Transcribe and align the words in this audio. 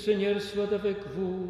Seigneur 0.00 0.40
soit 0.40 0.72
avec 0.72 0.96
vous. 1.14 1.46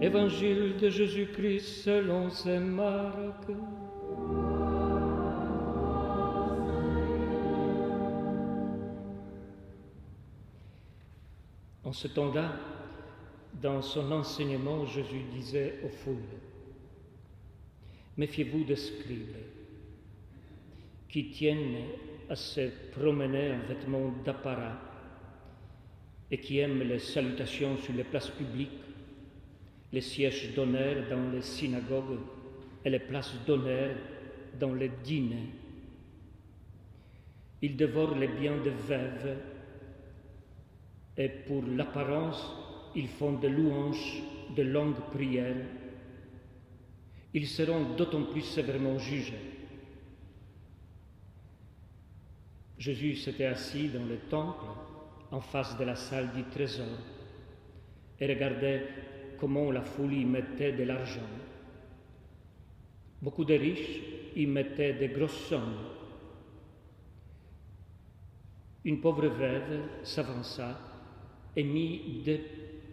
Évangile 0.00 0.78
de 0.78 0.88
Jésus-Christ 0.88 1.82
selon 1.84 2.30
saint 2.30 2.60
Marc. 2.60 3.50
En 11.84 11.92
ce 11.92 12.08
temps-là, 12.08 12.52
dans 13.60 13.82
son 13.82 14.10
enseignement, 14.10 14.86
Jésus 14.86 15.22
disait 15.34 15.80
aux 15.84 15.90
foules, 15.90 16.16
Méfiez-vous 18.16 18.64
des 18.64 18.76
scribes 18.76 19.36
qui 21.10 21.30
tiennent 21.30 21.76
à 22.28 22.34
se 22.34 22.68
promener 22.92 23.52
en 23.52 23.66
vêtements 23.68 24.12
d'apparat 24.24 24.80
et 26.30 26.38
qui 26.38 26.58
aiment 26.58 26.82
les 26.82 26.98
salutations 26.98 27.76
sur 27.78 27.94
les 27.94 28.04
places 28.04 28.30
publiques, 28.30 28.80
les 29.92 30.00
sièges 30.00 30.52
d'honneur 30.54 31.08
dans 31.08 31.30
les 31.30 31.42
synagogues 31.42 32.18
et 32.84 32.90
les 32.90 32.98
places 32.98 33.34
d'honneur 33.46 33.94
dans 34.58 34.74
les 34.74 34.90
dîners. 35.04 35.50
Ils 37.62 37.76
dévorent 37.76 38.18
les 38.18 38.28
biens 38.28 38.58
des 38.58 38.70
veuves 38.70 39.36
et 41.16 41.28
pour 41.28 41.62
l'apparence, 41.62 42.44
ils 42.94 43.08
font 43.08 43.32
des 43.34 43.48
louanges, 43.48 44.22
de 44.54 44.62
longues 44.62 45.00
prières. 45.12 45.64
Ils 47.32 47.46
seront 47.46 47.94
d'autant 47.96 48.24
plus 48.24 48.42
sévèrement 48.42 48.98
jugés. 48.98 49.55
Jésus 52.78 53.16
s'était 53.16 53.46
assis 53.46 53.88
dans 53.88 54.04
le 54.04 54.18
temple, 54.28 54.64
en 55.30 55.40
face 55.40 55.76
de 55.78 55.84
la 55.84 55.96
salle 55.96 56.30
du 56.32 56.44
trésor, 56.44 56.86
et 58.20 58.26
regardait 58.26 58.86
comment 59.38 59.70
la 59.70 59.82
foule 59.82 60.12
y 60.12 60.24
mettait 60.24 60.72
de 60.72 60.84
l'argent. 60.84 61.28
Beaucoup 63.22 63.44
de 63.44 63.54
riches 63.54 64.00
y 64.34 64.46
mettaient 64.46 64.94
de 64.94 65.06
grosses 65.06 65.48
sommes. 65.48 65.76
Une 68.84 69.00
pauvre 69.00 69.26
veuve 69.26 69.80
s'avança 70.04 70.78
et 71.56 71.64
mit 71.64 72.22
deux 72.24 72.40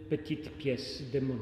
petites 0.08 0.50
pièces 0.52 1.10
de 1.12 1.20
monnaie. 1.20 1.40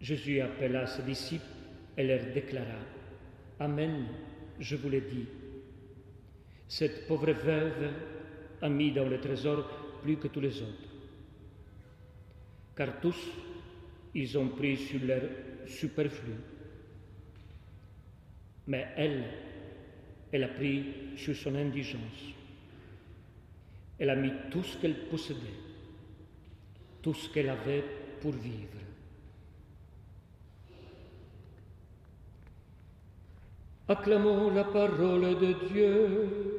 Jésus 0.00 0.40
appela 0.40 0.86
ses 0.86 1.02
disciples 1.02 1.44
et 1.96 2.06
leur 2.06 2.32
déclara 2.34 2.80
Amen, 3.58 4.06
je 4.60 4.76
vous 4.76 4.90
l'ai 4.90 5.00
dit. 5.00 5.26
Cette 6.68 7.06
pauvre 7.06 7.32
veuve 7.32 7.90
a 8.60 8.68
mis 8.68 8.92
dans 8.92 9.08
le 9.08 9.20
trésor 9.20 9.68
plus 10.02 10.16
que 10.16 10.28
tous 10.28 10.40
les 10.40 10.60
autres. 10.62 10.90
Car 12.76 13.00
tous, 13.00 13.16
ils 14.14 14.36
ont 14.36 14.48
pris 14.48 14.76
sur 14.76 15.00
leur 15.04 15.22
superflu. 15.66 16.32
Mais 18.66 18.88
elle, 18.96 19.24
elle 20.32 20.44
a 20.44 20.48
pris 20.48 20.84
sur 21.16 21.36
son 21.36 21.54
indigence. 21.54 22.34
Elle 23.98 24.10
a 24.10 24.16
mis 24.16 24.32
tout 24.50 24.62
ce 24.62 24.76
qu'elle 24.78 25.08
possédait, 25.08 25.40
tout 27.00 27.14
ce 27.14 27.32
qu'elle 27.32 27.48
avait 27.48 27.84
pour 28.20 28.32
vivre. 28.32 28.76
Acclamons 33.88 34.50
la 34.52 34.64
parole 34.64 35.38
de 35.38 35.68
Dieu. 35.68 36.55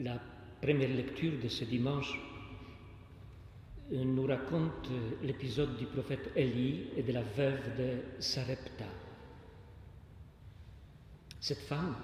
La 0.00 0.16
première 0.62 0.90
lecture 0.90 1.32
de 1.42 1.48
ce 1.48 1.64
dimanche 1.64 2.16
nous 3.90 4.26
raconte 4.26 4.88
l'épisode 5.24 5.76
du 5.76 5.86
prophète 5.86 6.30
Élie 6.36 6.84
et 6.96 7.02
de 7.02 7.12
la 7.12 7.22
veuve 7.22 7.76
de 7.76 8.20
Sarepta. 8.20 8.84
Cette 11.40 11.60
femme, 11.60 11.94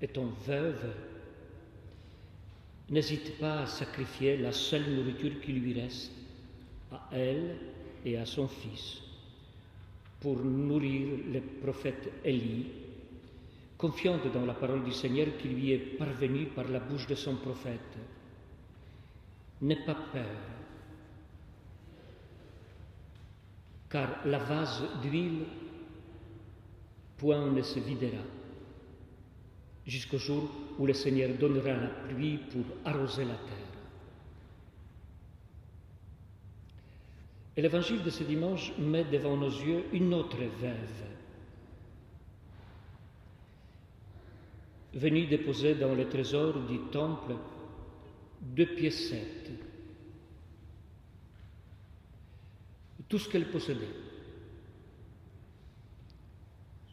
étant 0.00 0.26
veuve, 0.46 0.94
n'hésite 2.88 3.38
pas 3.38 3.60
à 3.60 3.66
sacrifier 3.66 4.36
la 4.38 4.52
seule 4.52 4.90
nourriture 4.94 5.40
qui 5.40 5.52
lui 5.52 5.80
reste 5.80 6.12
à 6.92 7.08
elle 7.12 7.56
et 8.04 8.16
à 8.16 8.26
son 8.26 8.48
fils 8.48 9.02
pour 10.20 10.38
nourrir 10.38 11.18
le 11.32 11.40
prophète 11.62 12.10
Élie, 12.24 12.66
confiante 13.76 14.32
dans 14.32 14.46
la 14.46 14.54
parole 14.54 14.82
du 14.84 14.92
Seigneur 14.92 15.28
qui 15.38 15.48
lui 15.48 15.72
est 15.72 15.98
parvenue 15.98 16.46
par 16.46 16.66
la 16.68 16.80
bouche 16.80 17.06
de 17.06 17.14
son 17.14 17.36
prophète. 17.36 17.98
N'aie 19.60 19.84
pas 19.84 19.96
peur, 20.12 20.36
car 23.90 24.26
la 24.26 24.38
vase 24.38 24.82
d'huile, 25.02 25.44
point 27.16 27.50
ne 27.50 27.62
se 27.62 27.78
videra, 27.78 28.22
jusqu'au 29.86 30.18
jour 30.18 30.50
où 30.78 30.86
le 30.86 30.92
Seigneur 30.92 31.36
donnera 31.38 31.72
la 31.74 31.88
pluie 31.88 32.38
pour 32.50 32.64
arroser 32.84 33.24
la 33.24 33.34
terre. 33.34 33.66
Et 37.56 37.62
l'évangile 37.62 38.02
de 38.02 38.10
ce 38.10 38.22
dimanche 38.22 38.72
met 38.78 39.04
devant 39.04 39.36
nos 39.36 39.48
yeux 39.48 39.84
une 39.92 40.12
autre 40.12 40.36
veuve, 40.36 41.04
venue 44.92 45.26
déposer 45.26 45.74
dans 45.74 45.94
le 45.94 46.08
trésor 46.08 46.54
du 46.66 46.78
temple 46.90 47.34
deux 48.40 48.66
piécettes, 48.66 49.50
tout 53.08 53.18
ce 53.18 53.28
qu'elle 53.28 53.50
possédait. 53.50 54.05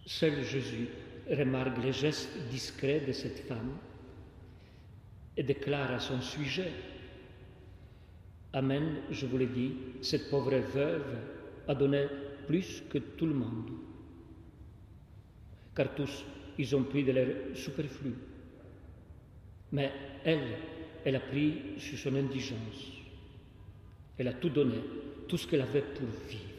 Seul 0.06 0.44
Jésus 0.44 0.88
remarque 1.30 1.82
les 1.84 1.94
gestes 1.94 2.38
discrets 2.50 3.02
de 3.02 3.12
cette 3.14 3.40
femme 3.48 3.78
et 5.38 5.44
déclare 5.44 5.92
à 5.92 6.00
son 6.00 6.22
sujet 6.22 6.72
Amen, 8.56 8.98
je 9.10 9.26
vous 9.26 9.40
l'ai 9.40 9.48
dit, 9.48 9.74
cette 10.04 10.30
pauvre 10.30 10.56
veuve 10.60 11.18
a 11.68 11.74
donné 11.74 12.06
plus 12.46 12.84
que 12.88 13.00
tout 13.00 13.26
le 13.26 13.34
monde, 13.34 13.72
car 15.76 15.96
tous, 15.96 16.24
ils 16.60 16.76
ont 16.76 16.84
pris 16.84 17.04
de 17.04 17.14
leur 17.14 17.28
superflu. 17.56 18.14
Mais 19.72 19.92
elle, 20.24 20.58
elle 21.04 21.16
a 21.16 21.20
pris 21.20 21.80
sur 21.80 21.98
son 21.98 22.16
indigence. 22.16 22.92
Elle 24.20 24.28
a 24.28 24.34
tout 24.34 24.50
donné, 24.50 24.78
tout 25.28 25.38
ce 25.38 25.48
qu'elle 25.48 25.62
avait 25.62 25.82
pour 25.82 26.08
vivre. 26.30 26.53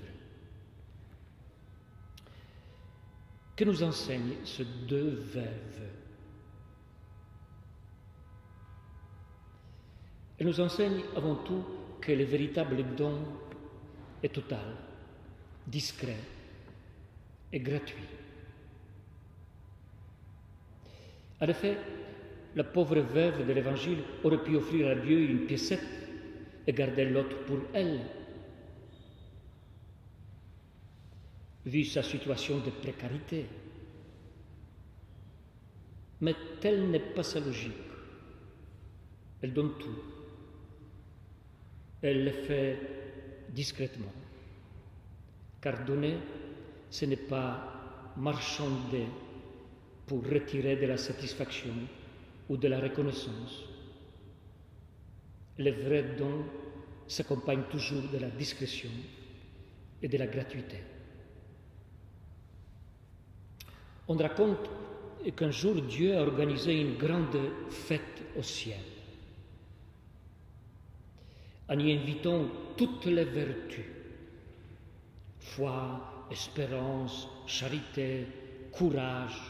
Que 3.56 3.64
nous 3.64 3.82
enseignent 3.82 4.36
ces 4.44 4.64
deux 4.64 5.10
veuves 5.32 5.84
Elle 10.38 10.46
nous 10.46 10.60
enseigne 10.60 11.02
avant 11.16 11.36
tout 11.36 11.64
que 12.00 12.12
le 12.12 12.24
véritable 12.24 12.84
don 12.96 13.18
est 14.22 14.34
total, 14.34 14.76
discret 15.66 16.18
et 17.52 17.60
gratuit. 17.60 18.02
En 21.40 21.46
effet, 21.46 21.76
la 22.56 22.64
pauvre 22.64 23.00
veuve 23.00 23.46
de 23.46 23.52
l'Évangile 23.52 24.02
aurait 24.24 24.42
pu 24.42 24.56
offrir 24.56 24.88
à 24.88 24.94
Dieu 24.96 25.20
une 25.20 25.46
piécette 25.46 25.86
et 26.66 26.72
garder 26.72 27.04
l'autre 27.04 27.44
pour 27.44 27.58
elle. 27.72 28.00
Vu 31.66 31.84
sa 31.84 32.02
situation 32.02 32.58
de 32.58 32.70
précarité. 32.70 33.46
Mais 36.20 36.34
telle 36.60 36.90
n'est 36.90 37.00
pas 37.00 37.22
sa 37.22 37.40
logique. 37.40 37.72
Elle 39.40 39.52
donne 39.52 39.72
tout. 39.78 39.98
Elle 42.02 42.24
le 42.24 42.30
fait 42.32 42.78
discrètement. 43.50 44.12
Car 45.60 45.84
donner, 45.84 46.16
ce 46.90 47.06
n'est 47.06 47.16
pas 47.16 48.12
marchander 48.16 49.06
pour 50.06 50.22
retirer 50.22 50.76
de 50.76 50.86
la 50.86 50.96
satisfaction 50.96 51.74
ou 52.48 52.56
de 52.56 52.68
la 52.68 52.78
reconnaissance. 52.78 53.64
Le 55.58 55.70
vrai 55.70 56.16
don 56.18 56.44
s'accompagne 57.06 57.62
toujours 57.70 58.02
de 58.12 58.18
la 58.18 58.28
discrétion 58.28 58.90
et 60.02 60.08
de 60.08 60.18
la 60.18 60.26
gratuité. 60.26 60.78
On 64.08 64.16
raconte 64.16 64.70
qu'un 65.36 65.50
jour 65.50 65.74
Dieu 65.82 66.16
a 66.16 66.22
organisé 66.22 66.80
une 66.80 66.96
grande 66.96 67.38
fête 67.70 68.22
au 68.36 68.42
ciel 68.42 68.80
en 71.68 71.78
y 71.78 71.92
invitant 71.92 72.46
toutes 72.76 73.06
les 73.06 73.24
vertus, 73.24 73.84
foi, 75.38 76.26
espérance, 76.30 77.28
charité, 77.46 78.26
courage, 78.70 79.40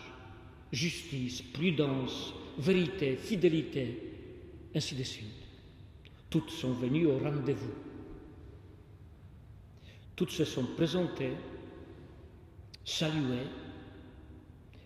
justice, 0.73 1.43
prudence, 1.43 2.35
vérité, 2.59 3.17
fidélité, 3.17 4.13
ainsi 4.75 4.95
de 4.95 5.03
suite. 5.03 5.27
Toutes 6.31 6.51
sont 6.51 6.73
venues 6.73 7.07
au 7.07 7.19
rendez-vous. 7.19 7.75
Toutes 10.17 10.31
se 10.31 10.45
sont 10.45 10.67
présentées, 10.77 11.35
saluées, 12.85 13.49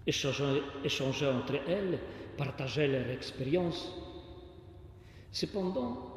échangées, 0.08 1.26
entre 1.26 1.60
elles, 1.68 1.98
partagé 2.36 2.88
leur 2.88 3.08
expérience. 3.10 3.92
Cependant, 5.30 6.08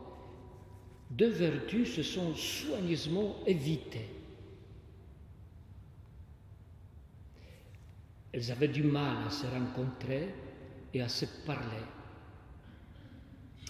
deux 1.10 1.30
vertus 1.30 1.96
se 1.96 2.04
sont 2.04 2.34
soigneusement 2.36 3.36
évitées. 3.46 4.08
Elles 8.32 8.50
avaient 8.52 8.70
du 8.70 8.84
mal 8.84 9.18
à 9.28 9.30
se 9.30 9.46
rencontrer 9.46 10.30
et 10.94 11.02
à 11.02 11.10
se 11.10 11.26
parler. 11.46 11.84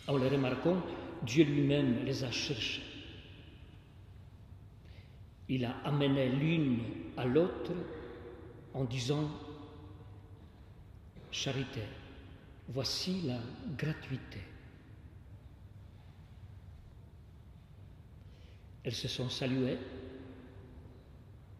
En 0.07 0.17
le 0.17 0.27
remarquant, 0.27 0.83
Dieu 1.23 1.45
lui-même 1.45 2.05
les 2.05 2.23
a 2.23 2.31
cherchées. 2.31 2.83
Il 5.49 5.65
a 5.65 5.75
amené 5.83 6.29
l'une 6.29 6.79
à 7.17 7.25
l'autre 7.25 7.71
en 8.73 8.85
disant 8.85 9.29
Charité, 11.31 11.81
voici 12.67 13.21
la 13.21 13.39
gratuité. 13.77 14.39
Elles 18.83 18.93
se 18.93 19.07
sont 19.07 19.29
saluées, 19.29 19.77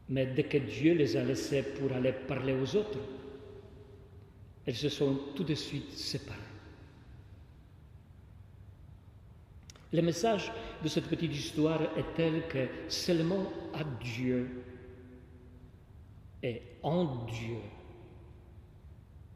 mais 0.09 0.25
dès 0.25 0.43
que 0.43 0.57
Dieu 0.57 0.93
les 0.93 1.15
a 1.15 1.23
laissées 1.23 1.63
pour 1.63 1.93
aller 1.93 2.11
parler 2.11 2.53
aux 2.53 2.75
autres, 2.75 2.99
elles 4.65 4.75
se 4.75 4.89
sont 4.89 5.17
tout 5.35 5.45
de 5.45 5.55
suite 5.55 5.91
séparées. 5.91 6.37
Le 9.93 10.01
message 10.01 10.51
de 10.83 10.87
cette 10.89 11.07
petite 11.07 11.33
histoire 11.33 11.81
est 11.97 12.13
tel 12.15 12.47
que 12.47 12.67
seulement 12.89 13.51
à 13.73 13.83
Dieu 13.83 14.63
et 16.43 16.61
en 16.81 17.25
Dieu 17.25 17.57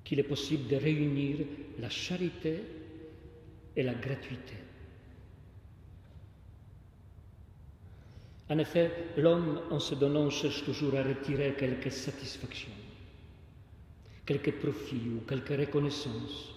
qu'il 0.05 0.19
est 0.19 0.23
possible 0.23 0.67
de 0.67 0.75
réunir 0.77 1.37
la 1.79 1.89
charité 1.89 2.61
et 3.75 3.83
la 3.83 3.95
gratuité. 3.95 4.53
En 8.47 8.59
effet, 8.59 8.91
l'homme, 9.17 9.59
en 9.71 9.79
se 9.79 9.95
donnant, 9.95 10.29
cherche 10.29 10.63
toujours 10.63 10.95
à 10.95 11.01
retirer 11.03 11.55
quelques 11.57 11.91
satisfactions, 11.91 12.71
quelques 14.25 14.53
profits 14.59 15.09
ou 15.17 15.27
quelques 15.27 15.59
reconnaissances. 15.59 16.53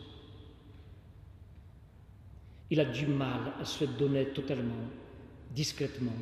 Il 2.70 2.78
a 2.80 2.84
du 2.84 3.06
mal 3.06 3.54
à 3.58 3.64
se 3.64 3.86
donner 3.86 4.26
totalement, 4.26 4.84
discrètement 5.54 6.12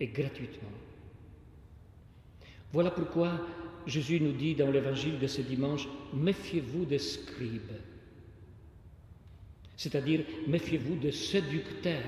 et 0.00 0.06
gratuitement. 0.06 0.70
Voilà 2.72 2.90
pourquoi 2.90 3.38
Jésus 3.86 4.20
nous 4.20 4.32
dit 4.32 4.54
dans 4.54 4.70
l'évangile 4.70 5.18
de 5.18 5.26
ce 5.26 5.42
dimanche, 5.42 5.88
méfiez-vous 6.12 6.84
des 6.84 6.98
scribes, 6.98 7.72
c'est-à-dire 9.76 10.20
méfiez-vous 10.46 10.96
des 10.96 11.12
séducteurs, 11.12 12.02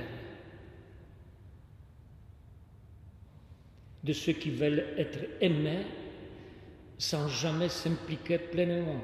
de 4.04 4.12
ceux 4.12 4.32
qui 4.34 4.50
veulent 4.50 4.84
être 4.98 5.18
aimés 5.40 5.84
sans 6.98 7.26
jamais 7.26 7.68
s'impliquer 7.68 8.38
pleinement, 8.38 9.00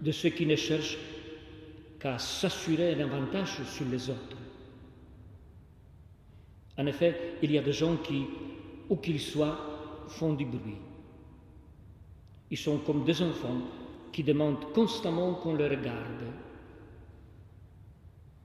de 0.00 0.12
ceux 0.12 0.28
qui 0.28 0.46
ne 0.46 0.56
cherchent 0.56 0.98
qu'à 1.98 2.18
s'assurer 2.18 2.94
un 2.94 3.00
avantage 3.00 3.62
sur 3.64 3.86
les 3.86 4.10
autres. 4.10 4.36
En 6.78 6.86
effet, 6.86 7.38
il 7.42 7.50
y 7.52 7.58
a 7.58 7.62
des 7.62 7.72
gens 7.72 7.96
qui, 7.96 8.24
où 8.88 8.96
qu'ils 8.96 9.20
soient, 9.20 9.75
font 10.08 10.34
du 10.34 10.44
bruit. 10.44 10.78
Ils 12.50 12.56
sont 12.56 12.78
comme 12.78 13.04
des 13.04 13.20
enfants 13.22 13.60
qui 14.12 14.22
demandent 14.22 14.72
constamment 14.72 15.34
qu'on 15.34 15.56
les 15.56 15.68
regarde. 15.68 16.24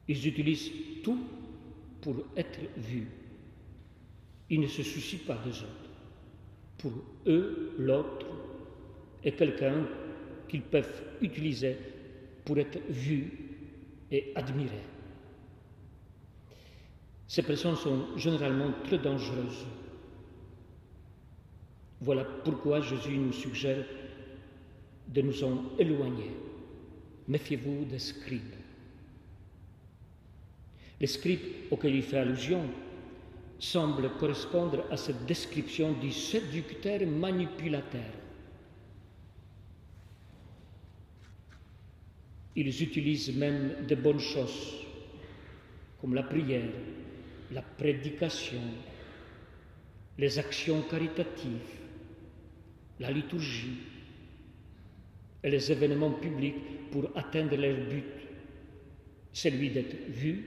Ils 0.07 0.27
utilisent 0.27 0.71
tout 1.03 1.19
pour 2.01 2.15
être 2.35 2.59
vus. 2.77 3.07
Ils 4.49 4.59
ne 4.59 4.67
se 4.67 4.83
soucient 4.83 5.19
pas 5.25 5.37
des 5.45 5.51
autres. 5.51 5.89
Pour 6.77 6.91
eux, 7.27 7.75
l'autre 7.77 8.25
est 9.23 9.33
quelqu'un 9.33 9.85
qu'ils 10.49 10.63
peuvent 10.63 11.03
utiliser 11.21 11.77
pour 12.43 12.57
être 12.57 12.79
vus 12.89 13.31
et 14.11 14.33
admirés. 14.35 14.83
Ces 17.27 17.43
personnes 17.43 17.77
sont 17.77 18.17
généralement 18.17 18.73
très 18.83 18.97
dangereuses. 18.97 19.65
Voilà 22.01 22.23
pourquoi 22.23 22.81
Jésus 22.81 23.15
nous 23.15 23.31
suggère 23.31 23.85
de 25.07 25.21
nous 25.21 25.43
en 25.43 25.77
éloigner. 25.77 26.31
Méfiez-vous 27.27 27.85
des 27.85 27.99
scribes. 27.99 28.55
Les 30.99 31.07
scribes 31.07 31.39
auxquels 31.69 31.95
il 31.95 32.01
fait 32.03 32.17
allusion 32.17 32.63
semblent 33.59 34.09
correspondre 34.19 34.83
à 34.89 34.97
cette 34.97 35.25
description 35.27 35.93
du 35.93 36.11
séducteur 36.11 37.05
manipulateur. 37.05 38.01
Ils 42.55 42.83
utilisent 42.83 43.35
même 43.35 43.85
de 43.87 43.95
bonnes 43.95 44.19
choses, 44.19 44.81
comme 46.01 46.15
la 46.15 46.23
prière, 46.23 46.71
la 47.51 47.61
prédication, 47.61 48.61
les 50.17 50.39
actions 50.39 50.81
caritatives, 50.81 51.81
la 53.01 53.11
liturgie 53.11 53.77
et 55.43 55.49
les 55.49 55.71
événements 55.71 56.11
publics 56.11 56.89
pour 56.91 57.09
atteindre 57.15 57.55
leur 57.57 57.75
but, 57.89 58.05
celui 59.33 59.69
d'être 59.71 59.95
vu 60.09 60.45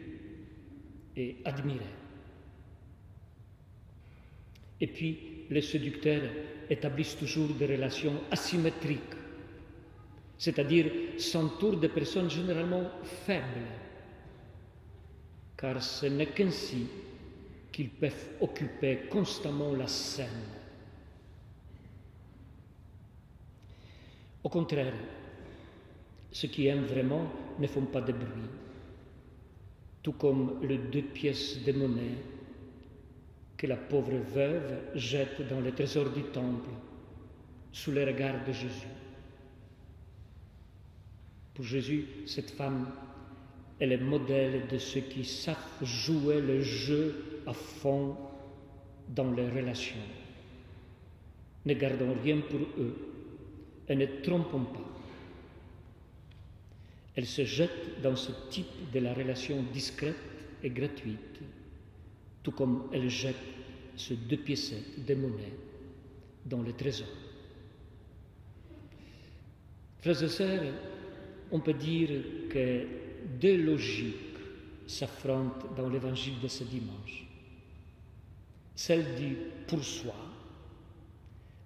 et 1.17 1.37
admiré. 1.45 1.87
Et 4.81 4.87
puis, 4.87 5.19
les 5.51 5.63
séducteurs 5.63 6.23
établissent 6.71 7.17
toujours 7.17 7.49
des 7.55 7.67
relations 7.67 8.21
asymétriques 8.31 9.15
c'est-à-dire 10.39 10.91
s'entoure 11.19 11.77
de 11.77 11.89
personnes 11.89 12.31
généralement 12.31 12.91
faibles, 13.25 13.69
car 15.57 15.83
ce 15.83 16.07
n'est 16.07 16.27
qu'ainsi 16.27 16.87
qu'ils 17.73 17.91
peuvent 17.91 18.31
occuper 18.41 19.01
constamment 19.11 19.73
la 19.75 19.87
scène. 19.87 20.54
Au 24.45 24.51
contraire, 24.51 24.93
ceux 26.31 26.49
qui 26.49 26.67
aiment 26.67 26.85
vraiment 26.85 27.33
ne 27.59 27.67
font 27.67 27.87
pas 27.87 28.03
de 28.03 28.13
bruit, 28.13 28.51
tout 30.03 30.13
comme 30.13 30.61
les 30.63 30.77
deux 30.77 31.03
pièces 31.03 31.65
de 31.65 31.73
monnaie 31.73 32.19
que 33.57 33.67
la 33.67 33.77
pauvre 33.77 34.19
veuve 34.35 34.81
jette 34.95 35.49
dans 35.49 35.61
le 35.61 35.73
trésor 35.73 36.11
du 36.11 36.25
temple 36.25 36.69
sous 37.73 37.91
le 37.91 38.05
regard 38.05 38.45
de 38.45 38.53
Jésus. 38.53 38.89
Pour 41.55 41.65
Jésus, 41.65 42.05
cette 42.27 42.51
femme 42.51 42.89
est 43.81 43.87
le 43.87 43.99
modèle 43.99 44.67
de 44.69 44.77
ceux 44.77 45.01
qui 45.01 45.25
savent 45.25 45.57
jouer 45.83 46.43
le 46.43 46.61
jeu 46.61 47.41
à 47.47 47.55
fond 47.55 48.15
dans 49.09 49.31
les 49.33 49.49
relations. 49.49 49.97
Ne 51.65 51.73
gardons 51.75 52.15
rien 52.23 52.41
pour 52.41 52.61
eux 52.79 53.15
et 53.89 53.95
ne 53.95 54.07
trompons 54.23 54.65
pas. 54.65 54.95
Elle 57.17 57.27
se 57.27 57.45
jette 57.45 58.01
dans 58.03 58.17
ce 58.17 58.33
type 58.51 58.91
de 58.93 58.99
la 59.01 59.15
relation 59.15 59.63
discrète 59.73 60.17
et 60.63 60.71
gratuite, 60.71 61.41
tout 62.43 62.53
comme 62.53 62.89
elle 62.93 63.09
jette 63.09 63.37
ce 63.97 64.15
deux 64.15 64.39
piécettes 64.39 65.05
de 65.07 65.15
monnaie 65.15 65.53
dans 66.47 66.63
le 66.63 66.73
trésor. 66.73 67.09
Frères 70.01 70.23
et 70.23 70.29
sœurs, 70.29 70.73
on 71.51 71.61
peut 71.61 71.75
dire 71.75 72.11
que 72.51 72.87
deux 73.41 73.63
logiques 73.63 74.15
s'affrontent 74.87 75.69
dans 75.77 75.89
l'évangile 75.89 76.41
de 76.43 76.49
ce 76.49 76.65
dimanche. 76.65 77.25
celle 78.75 79.15
du 79.15 79.37
pour 79.67 79.83
soi 79.85 80.15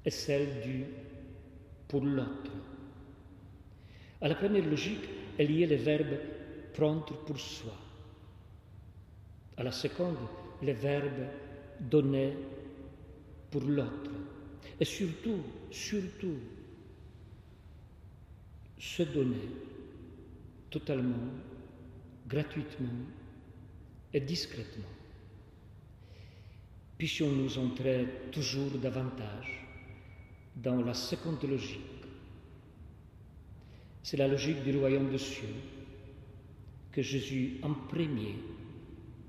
et 0.04 0.10
celle 0.10 0.60
du 0.60 0.84
pour 1.88 2.04
l'autre. 2.04 2.52
À 4.20 4.28
la 4.28 4.34
première 4.34 4.66
logique 4.66 5.08
est 5.38 5.44
lié 5.44 5.66
le 5.66 5.76
verbe 5.76 6.18
prendre 6.74 7.16
pour 7.24 7.38
soi. 7.38 7.72
À 9.56 9.62
la 9.62 9.72
seconde, 9.72 10.16
le 10.62 10.72
verbe 10.72 11.26
donner 11.80 12.34
pour 13.50 13.62
l'autre. 13.62 14.10
Et 14.78 14.84
surtout, 14.84 15.40
surtout, 15.70 16.38
se 18.78 19.02
donner 19.02 19.48
totalement, 20.70 21.32
gratuitement 22.28 22.88
et 24.12 24.20
discrètement. 24.20 24.84
Puissions-nous 26.96 27.58
entrer 27.58 28.06
toujours 28.32 28.70
davantage 28.72 29.67
dans 30.62 30.82
la 30.82 30.94
seconde 30.94 31.42
logique. 31.44 31.80
C'est 34.02 34.16
la 34.16 34.28
logique 34.28 34.62
du 34.62 34.76
royaume 34.76 35.12
de 35.12 35.18
cieux 35.18 35.54
que 36.92 37.02
Jésus 37.02 37.60
en 37.62 37.74
premier 37.74 38.34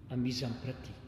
a 0.10 0.16
mise 0.16 0.44
en 0.44 0.52
pratique. 0.64 0.99